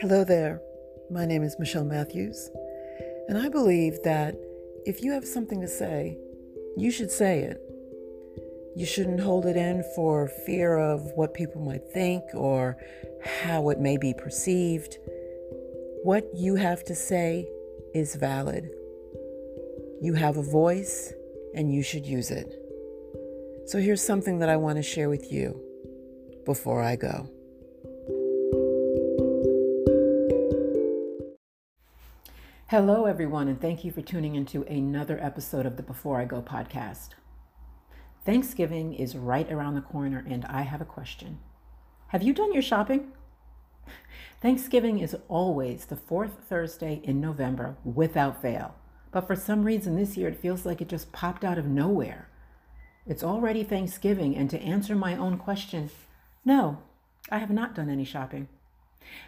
[0.00, 0.62] Hello there.
[1.10, 2.50] My name is Michelle Matthews,
[3.26, 4.36] and I believe that
[4.86, 6.16] if you have something to say,
[6.76, 7.60] you should say it.
[8.76, 12.76] You shouldn't hold it in for fear of what people might think or
[13.42, 14.98] how it may be perceived.
[16.04, 17.48] What you have to say
[17.92, 18.70] is valid.
[20.00, 21.12] You have a voice
[21.56, 22.54] and you should use it.
[23.66, 25.60] So here's something that I want to share with you
[26.44, 27.28] before I go.
[32.70, 36.42] Hello, everyone, and thank you for tuning into another episode of the Before I Go
[36.42, 37.12] podcast.
[38.26, 41.38] Thanksgiving is right around the corner, and I have a question.
[42.08, 43.12] Have you done your shopping?
[44.42, 48.74] Thanksgiving is always the fourth Thursday in November without fail.
[49.12, 52.28] But for some reason this year it feels like it just popped out of nowhere.
[53.06, 55.88] It's already Thanksgiving, and to answer my own question,
[56.44, 56.82] no,
[57.30, 58.46] I have not done any shopping.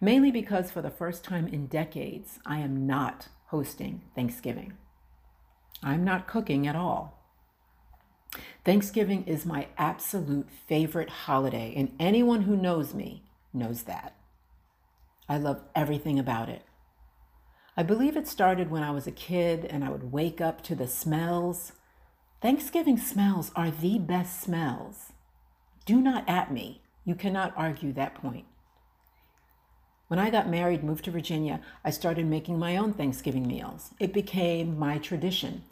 [0.00, 4.74] Mainly because for the first time in decades, I am not hosting Thanksgiving.
[5.82, 7.20] I'm not cooking at all.
[8.64, 14.16] Thanksgiving is my absolute favorite holiday, and anyone who knows me knows that.
[15.28, 16.62] I love everything about it.
[17.76, 20.74] I believe it started when I was a kid and I would wake up to
[20.74, 21.72] the smells.
[22.40, 25.12] Thanksgiving smells are the best smells.
[25.84, 26.82] Do not at me.
[27.04, 28.44] You cannot argue that point.
[30.08, 33.90] When I got married, moved to Virginia, I started making my own Thanksgiving meals.
[33.98, 35.64] It became my tradition.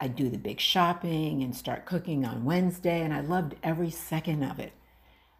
[0.00, 4.44] I'd do the big shopping and start cooking on Wednesday, and I loved every second
[4.44, 4.72] of it.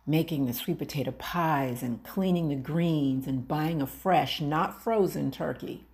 [0.06, 5.30] Making the sweet potato pies and cleaning the greens and buying a fresh, not frozen
[5.30, 5.86] turkey.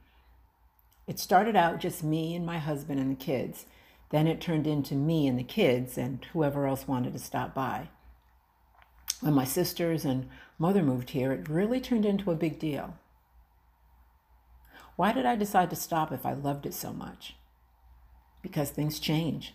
[1.06, 3.66] It started out just me and my husband and the kids.
[4.10, 7.88] Then it turned into me and the kids and whoever else wanted to stop by.
[9.20, 10.28] When my sisters and
[10.62, 12.94] mother moved here, it really turned into a big deal.
[14.94, 17.34] Why did I decide to stop if I loved it so much?
[18.42, 19.54] Because things change.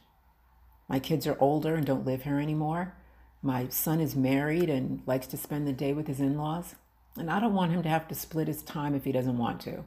[0.89, 2.97] My kids are older and don't live here anymore.
[3.41, 6.75] My son is married and likes to spend the day with his in laws,
[7.15, 9.61] and I don't want him to have to split his time if he doesn't want
[9.61, 9.85] to.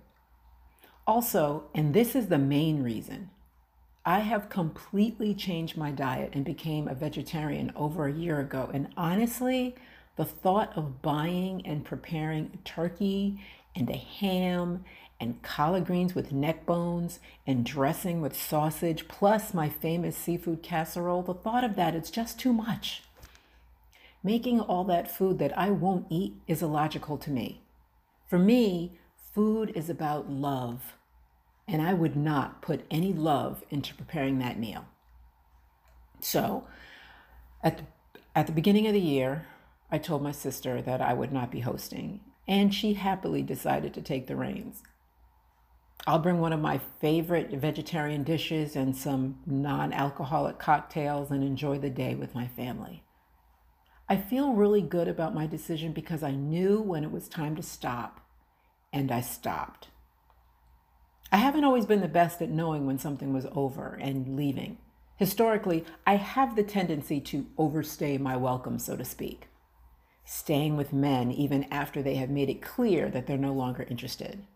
[1.07, 3.29] Also, and this is the main reason,
[4.07, 8.71] I have completely changed my diet and became a vegetarian over a year ago.
[8.73, 9.75] And honestly,
[10.21, 13.41] the thought of buying and preparing turkey
[13.75, 14.85] and a ham
[15.19, 21.23] and collard greens with neck bones and dressing with sausage, plus my famous seafood casserole,
[21.23, 23.03] the thought of that, it's just too much.
[24.23, 27.63] Making all that food that I won't eat is illogical to me.
[28.27, 28.99] For me,
[29.33, 30.97] food is about love
[31.67, 34.85] and I would not put any love into preparing that meal.
[36.21, 36.67] So,
[37.63, 37.85] at the,
[38.37, 39.47] at the beginning of the year,
[39.93, 44.03] I told my sister that I would not be hosting, and she happily decided to
[44.03, 44.83] take the reins.
[46.07, 51.79] I'll bring one of my favorite vegetarian dishes and some non alcoholic cocktails and enjoy
[51.79, 53.05] the day with my family.
[54.09, 57.63] I feel really good about my decision because I knew when it was time to
[57.63, 58.21] stop,
[58.93, 59.89] and I stopped.
[61.31, 64.79] I haven't always been the best at knowing when something was over and leaving.
[65.17, 69.50] Historically, I have the tendency to overstay my welcome, so to speak,
[70.33, 74.47] staying with men even after they have made it clear that they're no longer interested,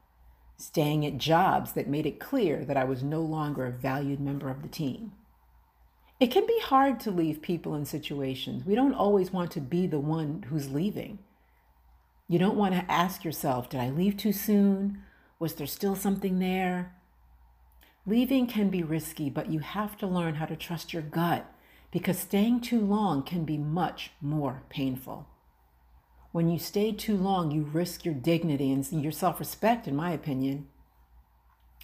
[0.57, 4.49] staying at jobs that made it clear that I was no longer a valued member
[4.49, 5.11] of the team.
[6.21, 8.65] It can be hard to leave people in situations.
[8.65, 11.19] We don't always want to be the one who's leaving.
[12.29, 15.03] You don't want to ask yourself, did I leave too soon?
[15.41, 16.95] Was there still something there?
[18.07, 21.53] Leaving can be risky, but you have to learn how to trust your gut
[21.91, 25.27] because staying too long can be much more painful.
[26.35, 30.11] When you stay too long, you risk your dignity and your self respect, in my
[30.11, 30.67] opinion.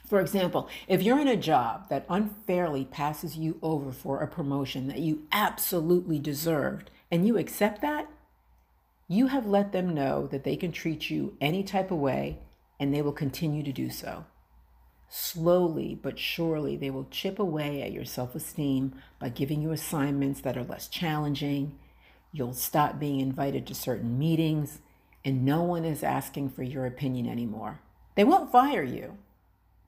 [0.09, 4.89] For example, if you're in a job that unfairly passes you over for a promotion
[4.89, 8.09] that you absolutely deserved and you accept that,
[9.07, 12.41] you have let them know that they can treat you any type of way
[12.81, 14.25] and they will continue to do so.
[15.09, 20.41] Slowly but surely, they will chip away at your self esteem by giving you assignments
[20.41, 21.79] that are less challenging.
[22.33, 24.81] You'll stop being invited to certain meetings,
[25.25, 27.81] and no one is asking for your opinion anymore.
[28.15, 29.19] They won't fire you,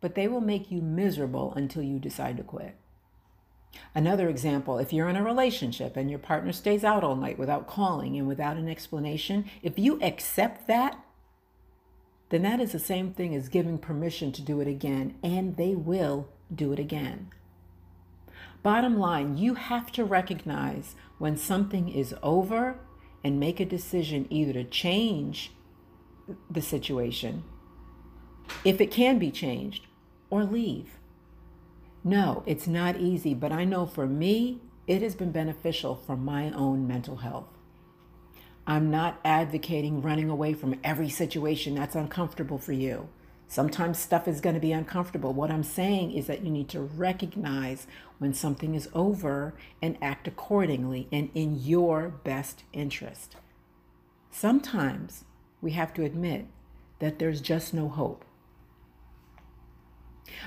[0.01, 2.77] but they will make you miserable until you decide to quit.
[3.95, 7.67] Another example if you're in a relationship and your partner stays out all night without
[7.67, 11.03] calling and without an explanation, if you accept that,
[12.29, 15.75] then that is the same thing as giving permission to do it again, and they
[15.75, 17.31] will do it again.
[18.63, 22.79] Bottom line, you have to recognize when something is over
[23.25, 25.53] and make a decision either to change
[26.51, 27.43] the situation
[28.65, 29.87] if it can be changed
[30.31, 30.99] or leave.
[32.05, 36.51] No, it's not easy, but I know for me, it has been beneficial for my
[36.53, 37.49] own mental health.
[38.67, 43.09] I'm not advocating running away from every situation that's uncomfortable for you.
[43.53, 45.35] Sometimes stuff is going to be uncomfortable.
[45.35, 49.53] What I'm saying is that you need to recognize when something is over
[49.83, 53.37] and act accordingly and in your best interest.
[54.31, 55.27] Sometimes
[55.61, 56.47] we have to admit
[57.01, 58.25] that there's just no hope.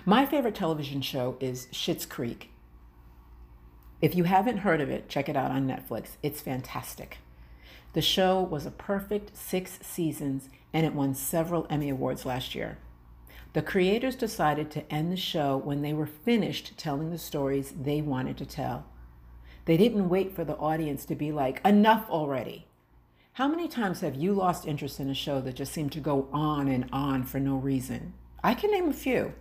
[0.04, 2.50] My favorite television show is Schitt's Creek.
[4.01, 6.18] If you haven't heard of it, check it out on Netflix.
[6.24, 7.19] It's fantastic.
[7.94, 12.80] The show was a perfect six seasons and it won several Emmy Awards last year.
[13.56, 18.02] The creators decided to end the show when they were finished telling the stories they
[18.02, 18.86] wanted to tell.
[19.63, 22.68] They didn't wait for the audience to be like, enough already.
[23.31, 26.28] How many times have you lost interest in a show that just seemed to go
[26.34, 28.13] on and on for no reason?
[28.44, 29.34] I can name a few.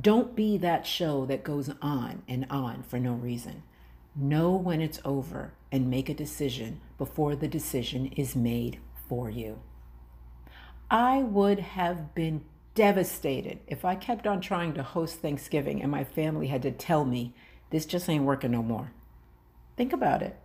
[0.00, 3.64] Don't be that show that goes on and on for no reason.
[4.14, 8.78] Know when it's over and make a decision before the decision is made
[9.08, 9.58] for you.
[10.94, 12.44] I would have been
[12.76, 17.04] devastated if I kept on trying to host Thanksgiving and my family had to tell
[17.04, 17.34] me
[17.70, 18.92] this just ain't working no more.
[19.76, 20.36] Think about it.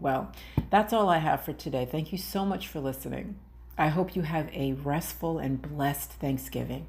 [0.00, 0.32] Well,
[0.70, 1.86] that's all I have for today.
[1.88, 3.36] Thank you so much for listening.
[3.78, 6.88] I hope you have a restful and blessed Thanksgiving.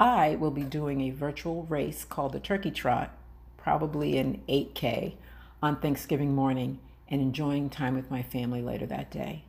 [0.00, 3.16] I will be doing a virtual race called the Turkey Trot
[3.56, 5.14] probably an 8K
[5.62, 9.44] on Thanksgiving morning and enjoying time with my family later that day.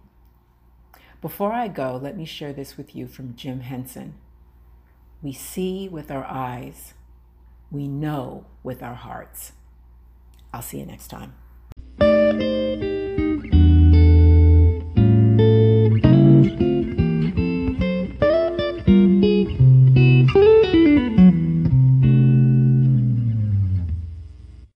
[1.25, 4.13] Before I go, let me share this with you from Jim Henson.
[5.24, 6.94] We see with our eyes,
[7.72, 9.54] we know with our hearts.
[10.54, 11.33] I'll see you next time.